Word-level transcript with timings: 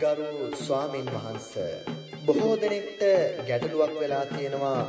ගරු 0.00 0.50
ස්වාමින් 0.56 1.06
වහන්ස 1.06 1.48
බොහෝ 2.26 2.56
දෙනෙක්ට 2.56 3.00
ගැටලුවක් 3.48 3.94
වෙලා 4.00 4.24
තියෙනවා 4.26 4.80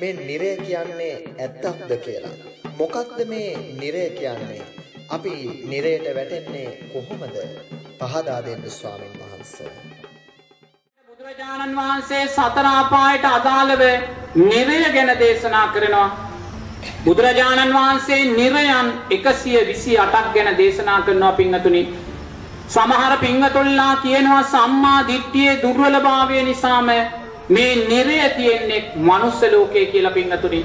මේ 0.00 0.12
නිරය 0.18 0.50
කියන්නේ 0.58 1.14
ඇත්තක්ද 1.38 1.92
කියලා. 2.04 2.34
මොකක්ද 2.78 3.20
මේ 3.26 3.50
නිරය 3.80 4.04
කියන්නේ? 4.10 4.62
අපි 5.08 5.32
නිරයට 5.64 6.06
වැටෙන්නේ 6.16 6.68
කොහොමද? 6.92 7.36
පහදා 8.00 8.40
දෙන්න 8.46 8.70
ස්වාමින් 8.70 9.14
වහන්සේ. 9.20 9.72
බුදුරජාණන් 11.08 11.76
වහන්සේ 11.76 12.22
සතර 12.28 12.68
අපායට 12.72 13.24
අදාළව 13.30 13.82
නිරය 14.42 14.78
ගැන 14.96 15.14
දේශනා 15.18 15.66
කරනවා. 15.68 16.08
බුදුරජාණන් 17.04 17.72
වහන්සේ 17.72 18.20
නිරයන් 18.32 18.92
128ක් 19.12 20.22
ගැන 20.34 20.58
දේශනා 20.58 21.00
කරනවා 21.02 21.32
පින්වතුනි. 21.32 21.82
සමහර 22.68 23.12
පින්වතුන්ලා 23.20 23.96
කියනවා 23.96 24.42
සම්මා 24.44 25.06
දිට්ඨියේ 25.08 25.60
දුර්වලභාවය 25.62 26.42
නිසාම 26.42 26.90
මේ 27.48 27.70
නිරය 27.88 28.18
තියෙන්නේ 28.36 28.80
මනුස්ස 28.96 29.40
ලෝකයේ 29.52 29.86
කියලා 29.86 30.12
පින්වතුනි. 30.12 30.60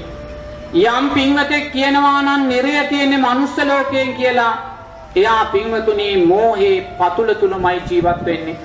යම් 0.74 1.06
පින්වතෙක් 1.10 1.72
කියනවා 1.72 2.22
නම් 2.22 2.42
නිරය 2.48 2.74
තියෙන්නේ 2.88 3.18
මනුස්ස 3.18 3.56
ලෝකයෙන් 3.64 4.12
කියලා 4.14 4.52
එයා 5.16 5.44
පින්වතුනි 5.46 6.26
මෝහේ 6.26 6.76
පතුල 6.98 7.32
තුලමයි 7.34 7.80
ජීවත් 7.88 8.20
වෙන්නේ. 8.26 8.56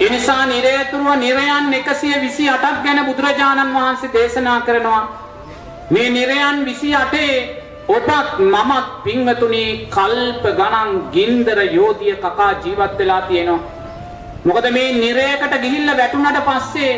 එනිසා 0.00 0.46
නිරේතුරුව 0.46 1.16
නිරයන් 1.16 1.72
128ක් 1.72 2.74
ගැන 2.84 3.04
බුදුරජාණන් 3.06 3.74
වහන්සේ 3.74 4.12
දේශනා 4.12 4.60
කරනවා. 4.60 5.02
මේ 5.90 6.10
නිරයන් 6.10 6.64
28 6.66 7.59
ඔබත් 7.96 8.38
මමත් 8.38 8.88
පින්වතුනි 9.04 9.64
කල්ප 9.94 10.44
ගණන් 10.58 10.90
ගින්දර 11.14 11.58
යෝධිය 11.76 12.16
කකා 12.24 12.52
ජීවත් 12.64 12.98
වෙලා 12.98 13.22
තියෙනවා. 13.28 13.60
මොකද 14.48 14.66
මේ 14.76 14.92
නිරයකට 15.02 15.54
ගිහිල්ලා 15.62 15.96
වැටුණට 16.00 16.40
පස්සේ 16.48 16.92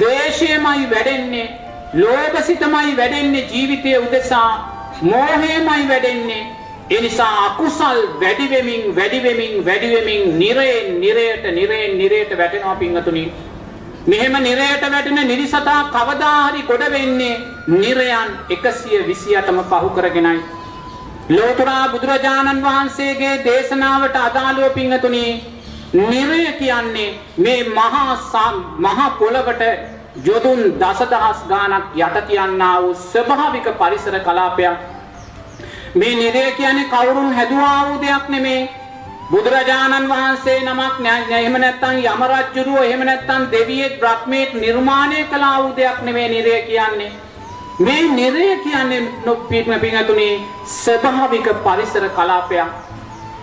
ද්වේෂයමයි 0.00 0.84
වැඩෙන්නේ, 0.92 1.46
ලෝභසිතමයි 2.02 2.96
වැඩෙන්නේ 3.00 3.48
ජීවිතයේ 3.52 3.98
උදෙසා, 4.06 4.50
මෝහයමයි 5.02 5.88
වැඩෙන්නේ. 5.92 6.42
ඒ 6.90 7.00
නිසා 7.00 7.32
අකුසල් 7.46 8.00
වැඩි 8.22 8.50
වෙමින් 8.50 8.82
වැඩි 8.96 9.22
වෙමින් 9.26 9.64
වැඩි 9.66 9.88
වෙමින් 9.94 10.38
නිරයෙන් 10.38 11.00
නිරයට 11.00 11.44
නිරයෙන් 11.58 11.98
නිරයට 11.98 12.38
වැටෙනවා 12.38 12.76
පින්වතුනි. 12.82 13.24
මෙහෙම 14.06 14.32
නිරයට 14.34 14.82
වැටෙන 14.82 15.20
නිරිසතා 15.26 15.90
කවදා 15.90 16.36
හරි 16.44 16.62
ගොඩ 16.62 16.84
වෙන්නේ 16.90 17.40
නිරයන් 17.68 18.30
128ම 18.50 19.58
පහු 19.64 19.90
කරගෙනයි. 19.90 20.40
ලෝතුරා 21.30 21.88
බුදුරජාණන් 21.88 22.62
වහන්සේගේ 22.62 23.34
දේශනාවට 23.44 24.16
අදාළව 24.18 24.72
පින්වතුනි 24.74 25.24
නිරය 25.94 26.52
කියන්නේ 26.54 27.20
මේ 27.38 27.60
මහා 27.70 28.16
මහා 28.78 29.10
පොළවට 29.12 29.62
යොදුන් 30.24 30.60
දසදහස් 30.80 31.44
ගාණක් 31.48 31.84
යට 31.96 32.16
තියන්නා 32.26 32.82
වූ 32.82 32.94
ස්වභාවික 32.94 33.66
පරිසර 33.78 34.20
කලාපයක්. 34.20 34.78
මේ 35.94 36.14
නිරය 36.14 36.52
කියන්නේ 36.52 36.88
කවුරුන් 36.88 37.34
හැදුවා 37.34 37.80
වූ 37.86 38.00
දෙයක් 38.00 38.28
නෙමේ. 38.28 38.79
බුදුරජාණන් 39.30 40.08
වහන්සේ 40.10 40.58
නමක් 40.60 40.94
නෑ 41.00 41.34
එහෙම 41.34 41.56
නැත්නම් 41.62 41.98
යම 42.04 42.22
රජුරුව 42.30 42.78
එහෙම 42.80 43.02
නැත්නම් 43.04 43.44
දෙවියෙක් 43.52 43.92
බ්‍රහ්මයෙක් 44.00 44.54
නිර්මාණය 44.56 45.20
කළා 45.26 45.58
වූ 45.58 45.76
දෙයක් 45.76 45.98
නෙමේ 46.02 46.28
නිරය 46.28 46.54
කියන්නේ. 46.62 47.12
මේ 47.80 48.02
නිරය 48.10 48.48
කියන්නේ 48.58 49.00
නොපීත්ම 49.26 49.74
පිංගතුනේ 49.78 50.34
ස්වභාවික 50.74 51.48
පරිසර 51.62 52.08
කලාපයක්. 52.10 52.68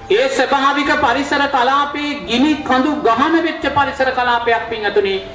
ඒ 0.09 0.27
ස්වභාවික 0.29 0.91
පරිසර 0.97 1.43
කලාපේ 1.49 2.11
ගිනි 2.27 2.53
කඳු 2.61 2.91
ගහන 3.01 3.41
වෙච්ච 3.41 3.67
පරිසර 3.71 4.11
කලාපයක් 4.13 4.69
පිංගතුනේ. 4.69 5.25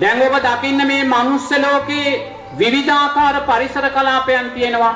දැන් 0.00 0.22
ඔබ 0.22 0.36
දකින්න 0.40 0.86
මේ 0.86 1.04
මනුස්ස 1.04 1.50
ලෝකේ 1.58 2.18
විවිධාකාර 2.58 3.36
පරිසර 3.44 3.86
කලාපයන් 3.90 4.50
තියෙනවා. 4.50 4.94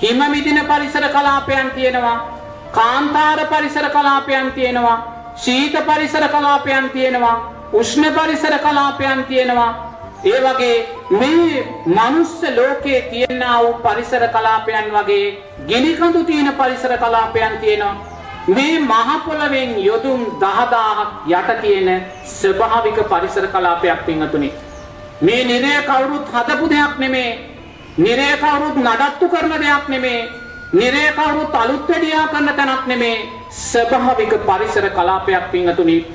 හිම 0.00 0.20
මිදින 0.30 0.60
පරිසර 0.66 1.08
කලාපයන් 1.10 1.70
තියෙනවා. 1.72 2.37
කාන්තාර 2.72 3.46
පරිසර 3.46 3.90
කලාපයන් 3.90 4.52
තියෙනවා. 4.52 4.98
ශීත 5.36 5.74
පරිසර 5.86 6.28
කලාපයන් 6.28 6.90
තියෙනවා. 6.90 7.36
උෂ්ණ 7.72 8.14
පරිසර 8.14 8.58
කලාපයන් 8.58 9.24
තියෙනවා. 9.24 9.88
ඒ 10.24 10.40
වගේ 10.40 10.88
මේ 11.10 11.66
මනුස්ස 11.86 12.42
ලෝකයේ 12.56 13.02
තියෙනා 13.02 13.62
වූ 13.62 13.74
පරිසර 13.74 14.28
කලාපයන් 14.28 14.92
වගේ 14.92 15.26
ගිනිකඳු 15.68 16.24
තියෙන 16.24 16.52
පරිසර 16.54 16.98
කලාපයන් 16.98 17.58
තියෙනවා. 17.60 17.96
මේ 18.48 18.78
මහ 18.80 19.10
පොළවෙන් 19.26 19.78
යොදුන් 19.80 20.26
10000ක් 20.40 21.08
යට 21.28 21.60
තියෙන 21.60 22.06
ස්වභාවික 22.26 22.98
පරිසර 23.04 23.46
කලාපයක් 23.46 24.06
පින්වතුනි. 24.06 24.52
මේ 25.20 25.44
නිරය 25.44 25.72
කවුරුත් 25.82 26.26
හදපු 26.28 26.70
දෙයක් 26.70 26.98
නෙමේ. 26.98 27.38
නිරය 27.98 28.28
කවුරුත් 28.36 28.76
නඩත්තු 28.78 29.28
කරන 29.28 29.50
දෙයක් 29.60 29.88
නෙමේ. 29.88 30.28
නිරය 30.70 31.12
කවුරුත් 31.12 31.54
අලුත් 31.54 31.88
වැඩියා 31.88 32.28
කරන 32.28 32.48
තැනක් 32.50 32.86
නෙමේ. 32.86 33.28
ස්වභාවික 33.50 34.32
පරිසර 34.40 34.90
කලාපයක් 34.90 35.50
පින්වතුනි. 35.50 36.06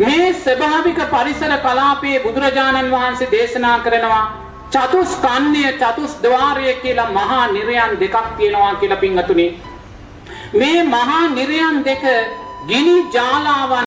මේ 0.00 0.32
ස්වභාවික 0.34 1.00
පරිසර 1.10 1.52
කලාපයේ 1.58 2.20
බුදුරජාණන් 2.20 2.90
වහන්සේ 2.90 3.30
දේශනා 3.30 3.78
කරනවා 3.80 4.24
චතුස්කන්‍ය 4.70 5.64
චතුස්ද්වාරය 5.74 6.74
කියලා 6.76 7.10
මහා 7.10 7.46
නිරයන් 7.48 7.98
දෙකක් 8.00 8.16
තියෙනවා 8.36 8.74
කියලා 8.74 8.96
පින්වතුනි. 8.98 9.46
මේ 10.54 10.82
මහා 10.84 11.28
නිරයන් 11.30 11.84
දෙක 11.84 12.04
ගිනි 12.68 12.96
ජාලාවන් 13.10 13.80